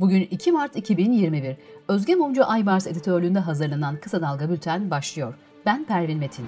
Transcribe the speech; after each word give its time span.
Bugün 0.00 0.20
2 0.30 0.52
Mart 0.52 0.76
2021. 0.76 1.56
Özge 1.88 2.14
Mumcu 2.14 2.44
Aybars 2.44 2.86
editörlüğünde 2.86 3.38
hazırlanan 3.38 4.00
Kısa 4.00 4.22
Dalga 4.22 4.50
Bülten 4.50 4.90
başlıyor. 4.90 5.34
Ben 5.66 5.84
Pervin 5.84 6.18
Metin. 6.18 6.46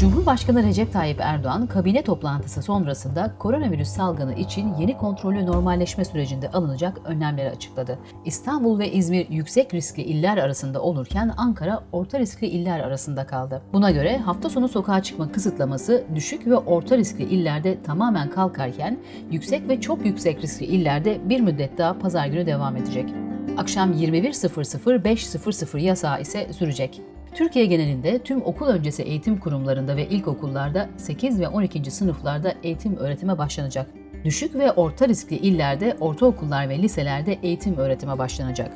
Cumhurbaşkanı 0.00 0.62
Recep 0.62 0.92
Tayyip 0.92 1.20
Erdoğan 1.20 1.66
kabine 1.66 2.02
toplantısı 2.02 2.62
sonrasında 2.62 3.34
koronavirüs 3.38 3.88
salgını 3.88 4.34
için 4.34 4.74
yeni 4.74 4.98
kontrollü 4.98 5.46
normalleşme 5.46 6.04
sürecinde 6.04 6.50
alınacak 6.50 6.98
önlemleri 7.04 7.50
açıkladı. 7.50 7.98
İstanbul 8.24 8.78
ve 8.78 8.92
İzmir 8.92 9.30
yüksek 9.30 9.74
riskli 9.74 10.02
iller 10.02 10.36
arasında 10.36 10.82
olurken 10.82 11.34
Ankara 11.36 11.84
orta 11.92 12.18
riskli 12.18 12.46
iller 12.46 12.80
arasında 12.80 13.26
kaldı. 13.26 13.62
Buna 13.72 13.90
göre 13.90 14.18
hafta 14.18 14.50
sonu 14.50 14.68
sokağa 14.68 15.02
çıkma 15.02 15.32
kısıtlaması 15.32 16.04
düşük 16.14 16.46
ve 16.46 16.56
orta 16.56 16.96
riskli 16.96 17.24
illerde 17.24 17.82
tamamen 17.82 18.30
kalkarken 18.30 18.98
yüksek 19.30 19.68
ve 19.68 19.80
çok 19.80 20.06
yüksek 20.06 20.42
riskli 20.42 20.66
illerde 20.66 21.28
bir 21.28 21.40
müddet 21.40 21.78
daha 21.78 21.98
pazar 21.98 22.26
günü 22.26 22.46
devam 22.46 22.76
edecek. 22.76 23.14
Akşam 23.56 23.92
21.00-5.00 23.92 25.80
yasağı 25.80 26.20
ise 26.20 26.52
sürecek. 26.52 27.02
Türkiye 27.38 27.66
genelinde 27.66 28.18
tüm 28.18 28.42
okul 28.42 28.66
öncesi 28.66 29.02
eğitim 29.02 29.38
kurumlarında 29.38 29.96
ve 29.96 30.08
ilkokullarda 30.08 30.88
8 30.96 31.40
ve 31.40 31.48
12. 31.48 31.90
sınıflarda 31.90 32.54
eğitim 32.62 32.96
öğretime 32.96 33.38
başlanacak. 33.38 33.90
Düşük 34.24 34.54
ve 34.54 34.72
orta 34.72 35.08
riskli 35.08 35.36
illerde 35.36 35.96
ortaokullar 36.00 36.68
ve 36.68 36.78
liselerde 36.78 37.38
eğitim 37.42 37.76
öğretime 37.76 38.18
başlanacak. 38.18 38.72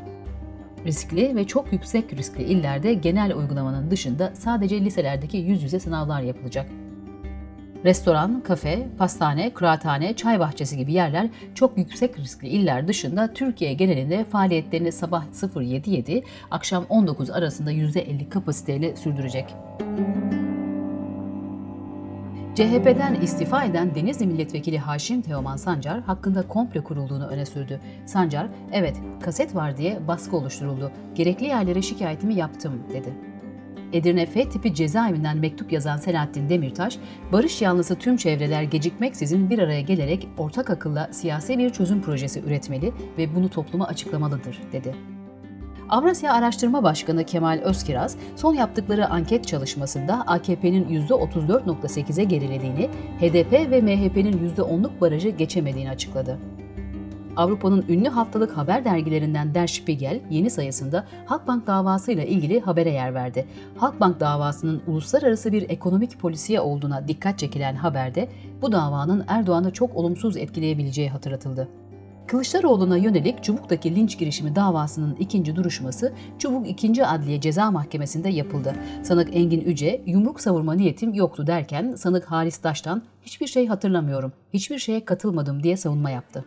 Riskli 0.86 1.36
ve 1.36 1.46
çok 1.46 1.72
yüksek 1.72 2.12
riskli 2.12 2.42
illerde 2.42 2.94
genel 2.94 3.36
uygulamanın 3.36 3.90
dışında 3.90 4.32
sadece 4.34 4.80
liselerdeki 4.80 5.36
yüz 5.36 5.62
yüze 5.62 5.80
sınavlar 5.80 6.22
yapılacak. 6.22 6.66
Restoran, 7.84 8.41
kafe, 8.41 8.88
pastane, 8.98 9.54
kıraathane, 9.54 10.16
çay 10.16 10.41
bahçesi 10.41 10.77
gibi 10.77 10.92
yerler 10.92 11.28
çok 11.54 11.78
yüksek 11.78 12.18
riskli 12.18 12.48
iller 12.48 12.88
dışında 12.88 13.33
Türkiye 13.33 13.72
genelinde 13.72 14.25
faaliyetlerini 14.25 14.92
sabah 14.92 15.25
0.77, 15.33 16.22
akşam 16.50 16.84
19 16.88 17.30
arasında 17.30 17.72
%50 17.72 18.28
kapasiteyle 18.28 18.97
sürdürecek. 18.97 19.55
CHP'den 22.55 23.14
istifa 23.14 23.64
eden 23.64 23.94
Denizli 23.94 24.27
Milletvekili 24.27 24.78
Haşim 24.78 25.22
Teoman 25.22 25.56
Sancar 25.56 26.00
hakkında 26.00 26.48
komple 26.48 26.80
kurulduğunu 26.80 27.27
öne 27.27 27.47
sürdü. 27.47 27.80
Sancar, 28.06 28.48
evet 28.72 28.97
kaset 29.22 29.55
var 29.55 29.77
diye 29.77 30.08
baskı 30.08 30.36
oluşturuldu, 30.36 30.92
gerekli 31.14 31.47
yerlere 31.47 31.83
şikayetimi 31.83 32.34
yaptım 32.34 32.83
dedi. 32.92 33.31
Edirne 33.92 34.26
F 34.26 34.48
tipi 34.48 34.74
cezaevinden 34.74 35.38
mektup 35.38 35.72
yazan 35.72 35.96
Selahattin 35.96 36.48
Demirtaş, 36.48 36.98
barış 37.32 37.62
yanlısı 37.62 37.96
tüm 37.96 38.16
çevreler 38.16 38.62
gecikmeksizin 38.62 39.50
bir 39.50 39.58
araya 39.58 39.80
gelerek 39.80 40.28
ortak 40.38 40.70
akılla 40.70 41.08
siyasi 41.12 41.58
bir 41.58 41.70
çözüm 41.70 42.02
projesi 42.02 42.40
üretmeli 42.40 42.92
ve 43.18 43.34
bunu 43.34 43.48
topluma 43.48 43.86
açıklamalıdır, 43.86 44.60
dedi. 44.72 44.94
Avrasya 45.88 46.32
Araştırma 46.32 46.82
Başkanı 46.82 47.24
Kemal 47.24 47.58
Özkiraz, 47.58 48.16
son 48.36 48.54
yaptıkları 48.54 49.08
anket 49.08 49.46
çalışmasında 49.46 50.22
AKP'nin 50.26 51.06
%34.8'e 51.08 52.24
gerilediğini, 52.24 52.88
HDP 53.20 53.52
ve 53.52 53.80
MHP'nin 53.80 54.54
%10'luk 54.56 55.00
barajı 55.00 55.28
geçemediğini 55.28 55.90
açıkladı. 55.90 56.38
Avrupa'nın 57.36 57.84
ünlü 57.88 58.08
haftalık 58.08 58.56
haber 58.56 58.84
dergilerinden 58.84 59.55
Der 59.55 59.66
Spiegel 59.66 60.20
yeni 60.30 60.50
sayısında 60.50 61.05
Halkbank 61.27 61.66
davasıyla 61.66 62.25
ilgili 62.25 62.61
habere 62.61 62.91
yer 62.91 63.14
verdi. 63.14 63.47
Halkbank 63.77 64.20
davasının 64.20 64.83
uluslararası 64.86 65.53
bir 65.53 65.70
ekonomik 65.70 66.19
polisiye 66.19 66.60
olduğuna 66.60 67.08
dikkat 67.08 67.38
çekilen 67.38 67.75
haberde 67.75 68.28
bu 68.62 68.72
davanın 68.72 69.25
Erdoğan'ı 69.28 69.72
çok 69.72 69.97
olumsuz 69.97 70.36
etkileyebileceği 70.36 71.10
hatırlatıldı. 71.10 71.69
Kılıçdaroğlu'na 72.27 72.97
yönelik 72.97 73.44
Çubuk'taki 73.44 73.94
linç 73.94 74.19
girişimi 74.19 74.56
davasının 74.56 75.16
ikinci 75.16 75.56
duruşması 75.56 76.12
Çubuk 76.38 76.69
2. 76.69 77.06
Adliye 77.06 77.41
Ceza 77.41 77.70
Mahkemesi'nde 77.70 78.28
yapıldı. 78.28 78.75
Sanık 79.03 79.37
Engin 79.37 79.60
Üce, 79.60 80.03
yumruk 80.06 80.41
savurma 80.41 80.75
niyetim 80.75 81.14
yoktu 81.14 81.47
derken 81.47 81.94
sanık 81.97 82.25
Halis 82.25 82.59
Taş'tan 82.59 83.03
hiçbir 83.22 83.47
şey 83.47 83.66
hatırlamıyorum, 83.66 84.32
hiçbir 84.54 84.78
şeye 84.78 85.04
katılmadım 85.04 85.62
diye 85.62 85.76
savunma 85.76 86.10
yaptı. 86.10 86.44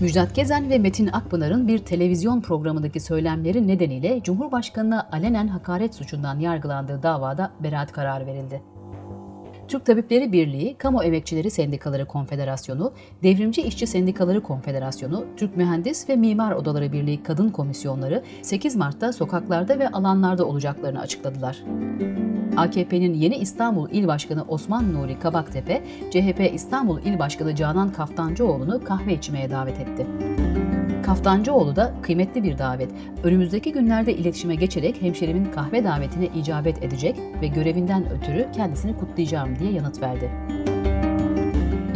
Müjdat 0.00 0.34
Gezen 0.34 0.70
ve 0.70 0.78
Metin 0.78 1.06
Akpınar'ın 1.06 1.68
bir 1.68 1.78
televizyon 1.78 2.40
programındaki 2.40 3.00
söylemleri 3.00 3.68
nedeniyle 3.68 4.20
Cumhurbaşkanı'na 4.22 5.08
alenen 5.12 5.48
hakaret 5.48 5.94
suçundan 5.94 6.38
yargılandığı 6.38 7.02
davada 7.02 7.50
beraat 7.60 7.92
kararı 7.92 8.26
verildi. 8.26 8.62
Türk 9.68 9.86
Tabipleri 9.86 10.32
Birliği, 10.32 10.74
Kamu 10.78 11.04
Emekçileri 11.04 11.50
Sendikaları 11.50 12.06
Konfederasyonu, 12.06 12.92
Devrimci 13.22 13.62
İşçi 13.62 13.86
Sendikaları 13.86 14.42
Konfederasyonu, 14.42 15.24
Türk 15.36 15.56
Mühendis 15.56 16.08
ve 16.08 16.16
Mimar 16.16 16.52
Odaları 16.52 16.92
Birliği 16.92 17.22
Kadın 17.22 17.48
Komisyonları 17.48 18.22
8 18.42 18.76
Mart'ta 18.76 19.12
sokaklarda 19.12 19.78
ve 19.78 19.88
alanlarda 19.88 20.44
olacaklarını 20.44 21.00
açıkladılar. 21.00 21.62
AKP'nin 22.56 23.14
yeni 23.14 23.36
İstanbul 23.36 23.90
İl 23.90 24.06
Başkanı 24.06 24.44
Osman 24.48 24.92
Nuri 24.94 25.18
Kabaktepe, 25.18 25.82
CHP 26.10 26.54
İstanbul 26.54 27.02
İl 27.02 27.18
Başkanı 27.18 27.54
Canan 27.54 27.92
Kaftancıoğlu'nu 27.92 28.84
kahve 28.84 29.14
içmeye 29.14 29.50
davet 29.50 29.80
etti. 29.80 30.06
Kaftancıoğlu 31.02 31.76
da 31.76 31.94
kıymetli 32.02 32.42
bir 32.42 32.58
davet. 32.58 32.90
Önümüzdeki 33.22 33.72
günlerde 33.72 34.14
iletişime 34.14 34.54
geçerek 34.54 35.02
hemşerimin 35.02 35.44
kahve 35.44 35.84
davetine 35.84 36.26
icabet 36.26 36.82
edecek 36.82 37.16
ve 37.42 37.46
görevinden 37.46 38.10
ötürü 38.10 38.48
kendisini 38.52 38.96
kutlayacağım 38.96 39.58
diye 39.58 39.72
yanıt 39.72 40.02
verdi. 40.02 40.30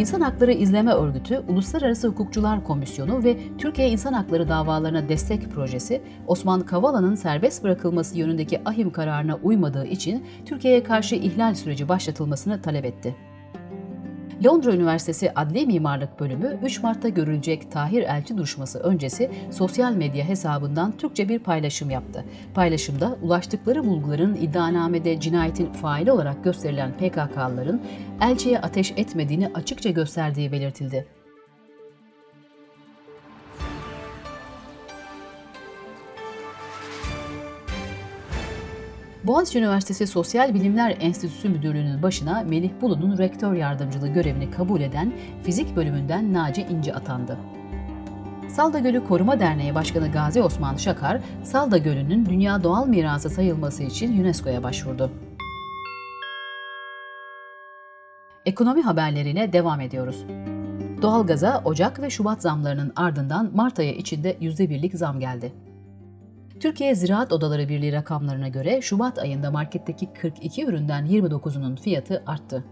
İnsan 0.00 0.21
Hakları 0.21 0.53
İzleme 0.53 0.93
Örgütü, 0.93 1.43
Uluslararası 1.49 2.09
Hukukçular 2.09 2.65
Komisyonu 2.65 3.25
ve 3.25 3.37
Türkiye 3.59 3.88
İnsan 3.88 4.12
Hakları 4.12 4.49
Davalarına 4.49 5.09
Destek 5.09 5.50
Projesi, 5.50 6.03
Osman 6.27 6.61
Kavala'nın 6.61 7.15
serbest 7.15 7.65
bırakılması 7.65 8.19
yönündeki 8.19 8.61
ahim 8.65 8.91
kararına 8.91 9.38
uymadığı 9.43 9.87
için 9.87 10.27
Türkiye'ye 10.47 10.83
karşı 10.83 11.15
ihlal 11.15 11.55
süreci 11.55 11.88
başlatılmasını 11.88 12.62
talep 12.62 12.84
etti. 12.84 13.16
Londra 14.45 14.75
Üniversitesi 14.75 15.33
Adli 15.34 15.67
Mimarlık 15.67 16.21
Bölümü 16.21 16.59
3 16.65 16.83
Mart'ta 16.83 17.09
görülecek 17.09 17.73
Tahir 17.73 18.03
Elçi 18.03 18.37
duruşması 18.37 18.78
öncesi 18.78 19.31
sosyal 19.51 19.93
medya 19.93 20.28
hesabından 20.28 20.97
Türkçe 20.97 21.28
bir 21.28 21.39
paylaşım 21.39 21.91
yaptı. 21.91 22.25
Paylaşımda 22.55 23.17
ulaştıkları 23.23 23.84
bulguların 23.84 24.34
iddianamede 24.34 25.21
cinayetin 25.21 25.73
faili 25.73 26.12
olarak 26.12 26.45
gösterilen 26.45 26.93
PKK'lıların 26.93 27.81
elçiye 28.21 28.61
ateş 28.61 28.93
etmediğini 28.97 29.49
açıkça 29.55 29.91
gösterdiği 29.91 30.53
belirtildi. 30.53 31.19
Boğaziçi 39.31 39.59
Üniversitesi 39.59 40.07
Sosyal 40.07 40.55
Bilimler 40.55 40.97
Enstitüsü 41.01 41.49
Müdürlüğü'nün 41.49 42.03
başına 42.03 42.43
Melih 42.49 42.71
Bulu'nun 42.81 43.19
rektör 43.19 43.55
yardımcılığı 43.55 44.09
görevini 44.09 44.51
kabul 44.51 44.81
eden 44.81 45.13
fizik 45.43 45.77
bölümünden 45.77 46.33
Naci 46.33 46.63
İnci 46.63 46.95
atandı. 46.95 47.39
Salda 48.49 48.79
Gölü 48.79 49.05
Koruma 49.05 49.41
Derneği 49.41 49.75
Başkanı 49.75 50.13
Gazi 50.13 50.43
Osman 50.43 50.77
Şakar, 50.77 51.21
Salda 51.43 51.79
Gölü'nün 51.79 52.27
Dünya 52.27 52.63
Doğal 52.63 52.87
Mirası 52.87 53.31
sayılması 53.31 53.83
için 53.83 54.21
UNESCO'ya 54.21 54.63
başvurdu. 54.63 55.11
Ekonomi 58.47 58.83
haberlerine 58.83 59.53
devam 59.53 59.81
ediyoruz. 59.81 60.25
Doğalgaza 61.03 61.62
Ocak 61.65 62.03
ve 62.03 62.11
Şubat 62.11 62.43
zamlarının 62.43 62.93
ardından 62.97 63.51
Mart 63.55 63.79
ayı 63.79 63.93
içinde 63.95 64.35
%1'lik 64.35 64.95
zam 64.95 65.21
geldi. 65.21 65.53
Türkiye 66.60 66.94
Ziraat 66.94 67.32
Odaları 67.32 67.69
Birliği 67.69 67.93
rakamlarına 67.93 68.49
göre 68.49 68.82
Şubat 68.82 69.19
ayında 69.19 69.50
marketteki 69.50 70.12
42 70.12 70.64
üründen 70.64 71.06
29'unun 71.06 71.76
fiyatı 71.76 72.23
arttı. 72.26 72.64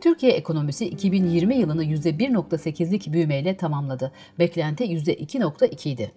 Türkiye 0.00 0.32
ekonomisi 0.32 0.86
2020 0.86 1.56
yılını 1.56 1.84
%1.8'lik 1.84 3.12
büyümeyle 3.12 3.56
tamamladı. 3.56 4.12
Beklenti 4.38 4.84
%2.2 4.84 5.88
idi. 5.88 6.12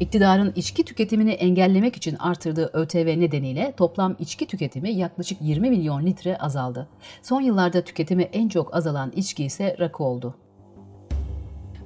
İktidarın 0.00 0.52
içki 0.56 0.84
tüketimini 0.84 1.32
engellemek 1.32 1.96
için 1.96 2.16
artırdığı 2.16 2.70
ÖTV 2.72 3.20
nedeniyle 3.20 3.74
toplam 3.76 4.16
içki 4.18 4.46
tüketimi 4.46 4.90
yaklaşık 4.90 5.42
20 5.42 5.70
milyon 5.70 6.06
litre 6.06 6.38
azaldı. 6.38 6.88
Son 7.22 7.40
yıllarda 7.40 7.84
tüketimi 7.84 8.22
en 8.22 8.48
çok 8.48 8.76
azalan 8.76 9.12
içki 9.16 9.44
ise 9.44 9.76
rakı 9.80 10.04
oldu. 10.04 10.34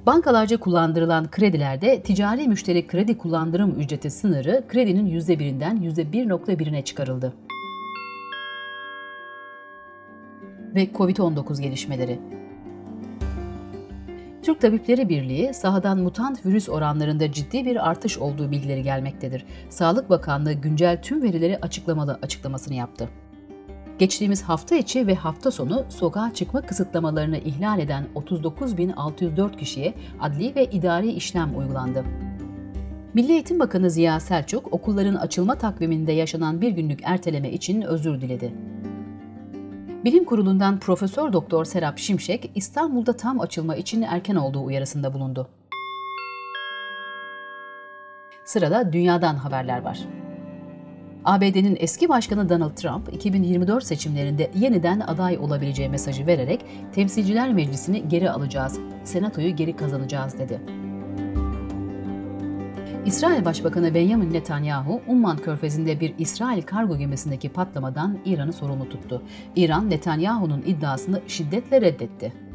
Bankalarca 0.05 0.57
kullandırılan 0.57 1.31
kredilerde 1.31 2.01
ticari 2.01 2.47
müşteri 2.47 2.87
kredi 2.87 3.17
kullandırım 3.17 3.79
ücreti 3.79 4.09
sınırı 4.09 4.63
kredinin 4.67 5.19
%1'inden 5.19 5.77
%1.1'ine 5.77 6.83
çıkarıldı. 6.83 7.33
Ve 10.75 10.83
Covid-19 10.83 11.61
gelişmeleri. 11.61 12.19
Türk 14.43 14.61
Tabipleri 14.61 15.09
Birliği 15.09 15.53
sahadan 15.53 15.99
mutant 15.99 16.45
virüs 16.45 16.69
oranlarında 16.69 17.31
ciddi 17.31 17.65
bir 17.65 17.89
artış 17.89 18.17
olduğu 18.17 18.51
bilgileri 18.51 18.83
gelmektedir. 18.83 19.45
Sağlık 19.69 20.09
Bakanlığı 20.09 20.53
güncel 20.53 21.01
tüm 21.01 21.23
verileri 21.23 21.57
açıklamalı 21.61 22.19
açıklamasını 22.21 22.73
yaptı. 22.73 23.09
Geçtiğimiz 24.03 24.43
hafta 24.43 24.75
içi 24.75 25.07
ve 25.07 25.15
hafta 25.15 25.51
sonu 25.51 25.85
sokağa 25.89 26.33
çıkma 26.33 26.61
kısıtlamalarını 26.61 27.37
ihlal 27.37 27.79
eden 27.79 28.05
39.604 28.15 29.57
kişiye 29.57 29.93
adli 30.19 30.55
ve 30.55 30.65
idari 30.65 31.11
işlem 31.11 31.57
uygulandı. 31.57 32.03
Milli 33.13 33.31
Eğitim 33.31 33.59
Bakanı 33.59 33.89
Ziya 33.89 34.19
Selçuk, 34.19 34.73
okulların 34.73 35.15
açılma 35.15 35.55
takviminde 35.55 36.11
yaşanan 36.11 36.61
bir 36.61 36.71
günlük 36.71 36.99
erteleme 37.03 37.51
için 37.51 37.81
özür 37.81 38.21
diledi. 38.21 38.53
Bilim 40.05 40.25
Kurulu'ndan 40.25 40.79
Profesör 40.79 41.33
Doktor 41.33 41.65
Serap 41.65 41.99
Şimşek, 41.99 42.51
İstanbul'da 42.55 43.17
tam 43.17 43.39
açılma 43.39 43.75
için 43.75 44.01
erken 44.01 44.35
olduğu 44.35 44.63
uyarısında 44.63 45.13
bulundu. 45.13 45.49
Sırada 48.45 48.93
dünyadan 48.93 49.35
haberler 49.35 49.81
var. 49.81 49.99
ABD'nin 51.25 51.77
eski 51.79 52.09
başkanı 52.09 52.49
Donald 52.49 52.75
Trump, 52.75 53.13
2024 53.13 53.83
seçimlerinde 53.83 54.51
yeniden 54.55 54.99
aday 54.99 55.37
olabileceği 55.37 55.89
mesajı 55.89 56.27
vererek 56.27 56.65
Temsilciler 56.95 57.53
Meclisi'ni 57.53 58.09
geri 58.09 58.31
alacağız, 58.31 58.79
Senatoyu 59.03 59.55
geri 59.55 59.75
kazanacağız 59.75 60.39
dedi. 60.39 60.61
İsrail 63.05 63.45
Başbakanı 63.45 63.93
Benjamin 63.93 64.33
Netanyahu, 64.33 65.01
Umman 65.07 65.37
Körfezi'nde 65.37 65.99
bir 65.99 66.13
İsrail 66.17 66.61
kargo 66.61 66.97
gemisindeki 66.97 67.49
patlamadan 67.49 68.17
İran'ı 68.25 68.53
sorumlu 68.53 68.89
tuttu. 68.89 69.23
İran, 69.55 69.89
Netanyahu'nun 69.89 70.63
iddiasını 70.65 71.21
şiddetle 71.27 71.81
reddetti. 71.81 72.52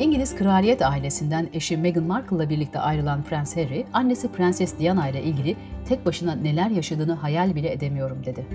İngiliz 0.00 0.36
kraliyet 0.36 0.82
ailesinden 0.82 1.48
eşi 1.52 1.76
Meghan 1.76 2.04
Markle'la 2.04 2.50
birlikte 2.50 2.78
ayrılan 2.78 3.22
Prens 3.22 3.56
Harry, 3.56 3.84
annesi 3.92 4.28
Prenses 4.28 4.78
Diana 4.78 5.08
ile 5.08 5.22
ilgili 5.22 5.56
tek 5.88 6.06
başına 6.06 6.34
neler 6.34 6.70
yaşadığını 6.70 7.12
hayal 7.12 7.54
bile 7.54 7.72
edemiyorum 7.72 8.24
dedi. 8.24 8.46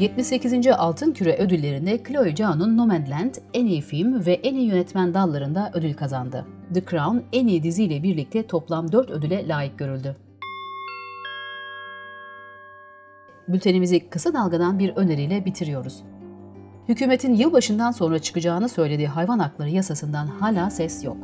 78. 0.00 0.66
Altın 0.66 1.12
Küre 1.12 1.36
ödüllerinde 1.36 2.02
Chloe 2.02 2.36
Zhao'nun 2.36 2.76
Nomadland 2.76 3.34
en 3.54 3.66
iyi 3.66 3.80
film 3.80 4.26
ve 4.26 4.32
en 4.32 4.54
iyi 4.54 4.68
yönetmen 4.68 5.14
dallarında 5.14 5.70
ödül 5.74 5.94
kazandı. 5.94 6.46
The 6.74 6.84
Crown 6.84 7.18
en 7.32 7.46
iyi 7.46 7.62
diziyle 7.62 8.02
birlikte 8.02 8.46
toplam 8.46 8.92
4 8.92 9.10
ödüle 9.10 9.48
layık 9.48 9.78
görüldü. 9.78 10.16
Bültenimizi 13.48 14.10
kısa 14.10 14.34
dalgadan 14.34 14.78
bir 14.78 14.96
öneriyle 14.96 15.44
bitiriyoruz. 15.44 16.02
Hükümetin 16.88 17.34
yılbaşından 17.34 17.90
sonra 17.90 18.18
çıkacağını 18.18 18.68
söylediği 18.68 19.08
hayvan 19.08 19.38
hakları 19.38 19.70
yasasından 19.70 20.26
hala 20.26 20.70
ses 20.70 21.04
yok. 21.04 21.16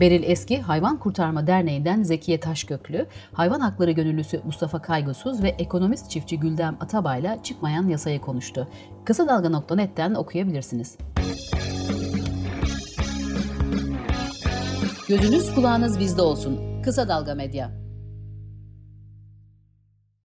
Beril 0.00 0.22
Eski 0.22 0.60
Hayvan 0.60 0.98
Kurtarma 0.98 1.46
Derneği'nden 1.46 2.02
Zekiye 2.02 2.40
Taşköklü, 2.40 3.06
hayvan 3.32 3.60
hakları 3.60 3.90
gönüllüsü 3.90 4.40
Mustafa 4.44 4.82
Kaygısız 4.82 5.42
ve 5.42 5.48
ekonomist 5.48 6.10
çiftçi 6.10 6.40
Güldem 6.40 6.76
Atabay'la 6.80 7.42
çıkmayan 7.42 7.88
yasayı 7.88 8.20
konuştu. 8.20 8.68
Kısa 9.04 9.28
Dalga.net'ten 9.28 10.14
okuyabilirsiniz. 10.14 10.96
Gözünüz 15.08 15.54
kulağınız 15.54 15.98
bizde 15.98 16.22
olsun. 16.22 16.82
Kısa 16.82 17.08
Dalga 17.08 17.34
Medya. 17.34 17.87